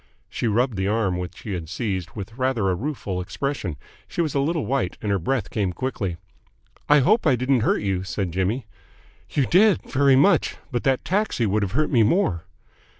She 0.29 0.47
rubbed 0.47 0.77
the 0.77 0.87
arm 0.87 1.17
which 1.19 1.41
he 1.41 1.53
had 1.53 1.69
seized 1.69 2.15
with 2.15 2.35
rather 2.35 2.71
a 2.71 2.73
rueful 2.73 3.21
expression. 3.21 3.77
She 4.07 4.19
was 4.19 4.33
a 4.33 4.39
little 4.39 4.65
white, 4.65 4.97
and 4.99 5.11
her 5.11 5.19
breath 5.19 5.51
came 5.51 5.73
quickly. 5.73 6.17
"I 6.89 7.01
hope 7.01 7.27
I 7.27 7.35
didn't 7.35 7.59
hurt 7.59 7.83
you," 7.83 8.03
said 8.03 8.31
Jimmy. 8.31 8.65
"You 9.29 9.45
did. 9.45 9.83
Very 9.83 10.15
much. 10.15 10.55
But 10.71 10.85
the 10.85 10.97
taxi 10.97 11.45
would 11.45 11.61
have 11.61 11.73
hurt 11.73 11.91
me 11.91 12.01
more." 12.01 12.45